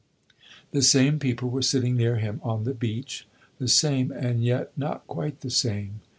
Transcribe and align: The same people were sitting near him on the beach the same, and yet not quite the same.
The 0.71 0.81
same 0.81 1.19
people 1.19 1.51
were 1.51 1.61
sitting 1.61 1.95
near 1.95 2.15
him 2.15 2.39
on 2.41 2.63
the 2.63 2.73
beach 2.73 3.27
the 3.59 3.67
same, 3.67 4.11
and 4.11 4.43
yet 4.43 4.75
not 4.75 5.05
quite 5.05 5.41
the 5.41 5.51
same. 5.51 6.01